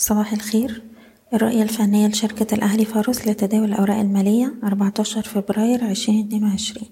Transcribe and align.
صباح 0.00 0.32
الخير. 0.32 0.82
الرؤية 1.34 1.62
الفنية 1.62 2.06
لشركة 2.08 2.54
الأهلي 2.54 2.84
فارس 2.84 3.28
لتداول 3.28 3.64
الأوراق 3.64 3.96
المالية 3.96 4.54
أربعتاشر 4.64 5.22
فبراير 5.22 5.84
عشرين 5.84 6.26
اتنين 6.26 6.44
وعشرين. 6.44 6.88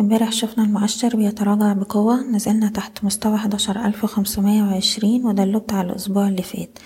امبارح 0.00 0.32
شفنا 0.32 0.64
المؤشر 0.64 1.16
بيتراجع 1.16 1.72
بقوة 1.72 2.22
نزلنا 2.22 2.68
تحت 2.68 3.04
مستوى 3.04 3.38
حداشر 3.38 3.86
ألف 3.86 4.04
وخمسمية 4.04 4.62
وعشرين 4.62 5.24
وده 5.26 5.42
اللي 5.42 5.58
بتاع 5.58 5.80
الأسبوع 5.80 6.28
اللي 6.28 6.42
فات. 6.42 6.78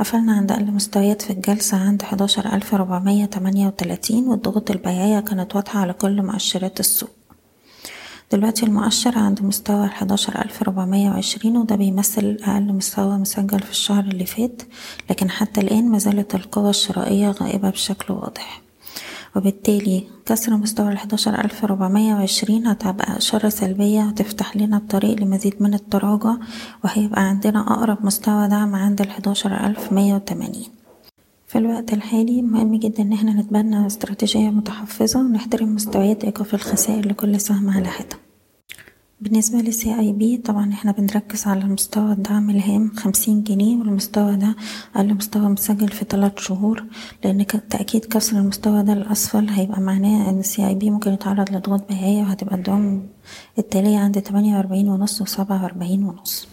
قفلنا 0.00 0.32
عند 0.32 0.52
أقل 0.52 0.70
مستويات 0.70 1.22
في 1.22 1.32
الجلسة 1.32 1.76
عند 1.76 2.02
حداشر 2.02 2.52
ألف 2.54 2.74
ربعمية 2.74 3.24
تمانية 3.24 3.66
وتلاتين 3.66 4.28
والضغوط 4.28 4.70
البيعية 4.70 5.20
كانت 5.20 5.56
واضحة 5.56 5.80
على 5.80 5.92
كل 5.92 6.22
مؤشرات 6.22 6.80
السوق. 6.80 7.10
دلوقتي 8.32 8.66
المؤشر 8.66 9.18
عند 9.18 9.42
مستوى 9.42 9.84
الحداشر 9.84 10.44
ألف 10.44 10.62
ربعمية 10.62 11.10
وعشرين 11.10 11.56
وده 11.56 11.76
بيمثل 11.76 12.38
أقل 12.42 12.72
مستوى 12.72 13.18
مسجل 13.18 13.60
في 13.60 13.70
الشهر 13.70 14.04
اللي 14.04 14.26
فات 14.26 14.62
لكن 15.10 15.30
حتى 15.30 15.60
الآن 15.60 15.88
مازالت 15.90 16.34
القوة 16.34 16.70
الشرائية 16.70 17.30
غائبة 17.30 17.70
بشكل 17.70 18.14
واضح. 18.14 18.62
وبالتالي 19.36 20.04
كسر 20.26 20.56
مستوى 20.56 20.92
الحداشر 20.92 21.44
ألف 21.44 21.64
ربعمية 21.64 22.14
وعشرين 22.14 22.66
هتبقى 22.66 23.16
إشارة 23.16 23.48
سلبية 23.48 24.02
وتفتح 24.04 24.56
لنا 24.56 24.76
الطريق 24.76 25.20
لمزيد 25.20 25.62
من 25.62 25.74
التراجع 25.74 26.34
وهيبقى 26.84 27.22
عندنا 27.22 27.60
أقرب 27.60 28.06
مستوى 28.06 28.48
دعم 28.48 28.74
عند 28.74 29.00
الحداشر 29.00 29.66
ألف 29.66 29.92
مية 29.92 30.14
وتمانين. 30.14 30.71
في 31.52 31.58
الوقت 31.58 31.92
الحالي 31.92 32.42
مهم 32.42 32.76
جدا 32.78 33.02
إن 33.02 33.12
إحنا 33.12 33.32
نتبنى 33.32 33.86
استراتيجية 33.86 34.50
متحفظة 34.50 35.20
ونحترم 35.20 35.74
مستويات 35.74 36.24
إيقاف 36.24 36.54
الخسائر 36.54 37.08
لكل 37.08 37.40
سهم 37.40 37.70
على 37.70 37.88
حدة. 37.88 38.16
بالنسبة 39.20 39.58
للسي 39.58 39.98
اي 40.00 40.12
بي 40.12 40.36
طبعا 40.36 40.72
إحنا 40.72 40.92
بنركز 40.92 41.46
على 41.46 41.64
مستوى 41.64 42.12
الدعم 42.12 42.50
الهام 42.50 42.90
خمسين 42.96 43.42
جنيه 43.42 43.76
والمستوى 43.76 44.36
ده 44.36 44.56
أقل 44.96 45.14
مستوى 45.14 45.48
مسجل 45.48 45.88
في 45.88 46.04
تلات 46.04 46.38
شهور 46.38 46.84
لأن 47.24 47.46
تأكيد 47.46 48.04
كسر 48.04 48.38
المستوى 48.38 48.82
ده 48.82 48.94
للأسفل 48.94 49.48
هيبقى 49.48 49.80
معناه 49.80 50.30
إن 50.30 50.38
السي 50.38 50.66
اي 50.68 50.74
بي 50.74 50.90
ممكن 50.90 51.12
يتعرض 51.12 51.50
لضغوط 51.50 51.88
بيعية 51.88 52.22
وهتبقى 52.22 52.54
الدعم 52.56 53.02
التالية 53.58 53.98
عند 53.98 54.22
تمانية 54.22 54.56
وأربعين 54.56 54.88
ونص 54.88 55.22
وسبعة 55.22 55.62
وأربعين 55.62 56.04
ونص. 56.04 56.48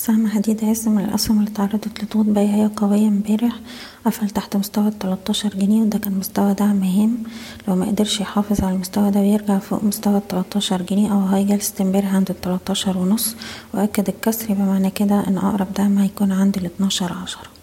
سهم 0.00 0.26
حديد 0.28 0.64
عز 0.64 0.88
من 0.88 1.04
الأسهم 1.04 1.38
اللي 1.38 1.50
تعرضت 1.50 2.04
لضغوط 2.04 2.26
بيعية 2.26 2.70
قوية 2.76 3.08
امبارح. 3.08 3.60
قفل 4.06 4.30
تحت 4.30 4.56
مستوى 4.56 4.88
التلاتاشر 4.88 5.48
جنيه 5.48 5.82
وده 5.82 5.98
كان 5.98 6.12
مستوى 6.18 6.54
دعم 6.54 6.82
هام. 6.82 7.22
لو 7.68 7.76
مقدرش 7.76 8.20
يحافظ 8.20 8.64
على 8.64 8.74
المستوى 8.74 9.10
ده 9.10 9.20
ويرجع 9.20 9.58
فوق 9.58 9.84
مستوى 9.84 10.16
التلاتاشر 10.16 10.82
جنيه 10.82 11.12
أو 11.12 11.18
هاي 11.18 11.44
جلسة 11.44 11.74
امبارح 11.80 12.14
عند 12.14 12.30
التلاتاشر 12.30 12.98
ونص. 12.98 13.36
وأكد 13.74 14.08
الكسر 14.08 14.50
يبقى 14.50 14.64
معنى 14.66 14.90
كده 14.90 15.28
إن 15.28 15.38
أقرب 15.38 15.72
دعم 15.74 15.98
هيكون 15.98 16.32
عند 16.32 16.56
الاتناشر 16.56 17.12
عشرة. 17.12 17.59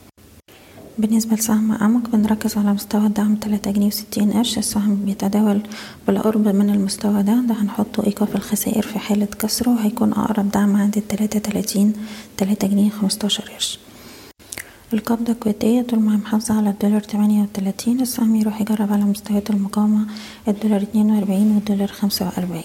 بالنسبة 0.99 1.35
لسهم 1.35 1.71
أمك 1.71 2.09
بنركز 2.09 2.57
على 2.57 2.73
مستوى 2.73 3.05
الدعم 3.05 3.35
تلاتة 3.35 3.71
جنيه 3.71 3.87
وستين 3.87 4.31
قرش. 4.31 4.57
السهم 4.57 4.95
بيتداول 4.95 5.61
بالقرب 6.07 6.47
من 6.47 6.69
المستوى 6.69 7.23
ده. 7.23 7.33
ده 7.47 7.53
هنحطه 7.53 8.05
إيقاف 8.07 8.35
الخسائر 8.35 8.81
في 8.81 8.99
حالة 8.99 9.25
كسره 9.25 9.69
وهيكون 9.69 10.13
أقرب 10.13 10.51
دعم 10.51 10.75
عند 10.75 10.97
التلاتة 10.97 11.39
تلاتين 11.39 11.93
تلاتة 12.37 12.67
جنيه 12.67 12.89
خمستاشر 12.89 13.43
قرش. 13.53 13.79
القبضة 14.93 15.33
الكويتية 15.33 15.81
طول 15.81 15.99
ما 15.99 16.13
هي 16.13 16.17
محافظة 16.17 16.57
على 16.57 16.69
الدولار 16.69 17.01
تمانية 17.01 17.41
وتلاتين. 17.41 18.01
السهم 18.01 18.35
يروح 18.35 18.61
يجرب 18.61 18.93
على 18.93 19.03
مستويات 19.03 19.49
المقاومة 19.49 20.05
الدولار 20.47 20.81
اتنين 20.81 21.11
وأربعين 21.11 21.51
والدولار 21.55 21.87
خمسة 21.87 22.25
وأربعين. 22.25 22.63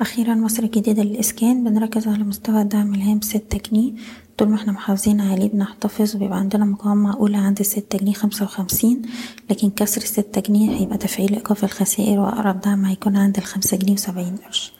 أخيرا 0.00 0.34
مصر 0.34 0.62
الجديدة 0.62 1.02
للإسكان 1.02 1.64
بنركز 1.64 2.08
على 2.08 2.24
مستوى 2.24 2.62
الدعم 2.62 2.94
الهام 2.94 3.20
ستة 3.20 3.58
جنيه. 3.70 3.92
طول 4.38 4.48
ما 4.48 4.56
إحنا 4.56 4.72
محافظين 4.72 5.20
عليه 5.20 5.48
بنحتفظ 5.48 6.16
وبيبقى 6.16 6.38
عندنا 6.38 6.64
مقاومة 6.64 7.14
أولى 7.16 7.36
عند 7.36 7.62
ستة 7.62 7.98
جنيه 7.98 8.12
خمسة 8.12 8.44
وخمسين 8.44 9.02
لكن 9.50 9.70
كسر 9.70 10.00
ستة 10.00 10.40
جنيه 10.40 10.76
هيبقى 10.80 10.98
تفعيل 10.98 11.34
إيقاف 11.34 11.64
الخسائر 11.64 12.20
وأقرب 12.20 12.60
دعم 12.60 12.84
هيكون 12.84 13.16
عند 13.16 13.36
الخمسة 13.38 13.76
جنيه 13.76 13.92
وسبعين 13.92 14.36
قرش. 14.36 14.72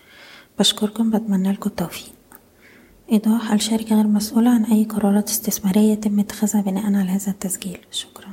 بشكركم 0.58 1.10
بتمنى 1.10 1.52
لكم 1.52 1.70
التوفيق. 1.70 2.12
إيضاح 3.12 3.52
الشركة 3.52 3.96
غير 3.96 4.06
مسؤولة 4.06 4.50
عن 4.50 4.64
أي 4.64 4.84
قرارات 4.84 5.28
استثمارية 5.28 5.92
يتم 5.92 6.18
اتخاذها 6.18 6.60
بناء 6.60 6.84
على 6.86 7.10
هذا 7.10 7.28
التسجيل. 7.32 7.78
شكرا. 7.90 8.27